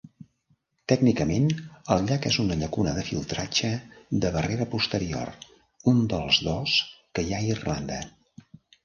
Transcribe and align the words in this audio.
Tècnicament 0.91 1.43
el 1.95 2.07
llac 2.11 2.23
és 2.29 2.37
una 2.43 2.57
llacuna 2.61 2.93
de 2.95 3.03
filtratge 3.09 3.69
de 4.23 4.31
barrera 4.37 4.67
posterior, 4.71 5.33
un 5.93 6.01
dels 6.15 6.41
dos 6.49 6.75
que 7.19 7.27
hi 7.29 7.37
ha 7.37 7.43
a 7.43 7.49
Irlanda. 7.59 8.01